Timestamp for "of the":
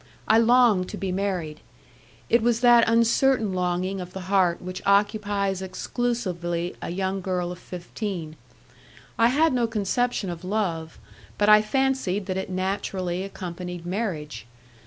4.01-4.21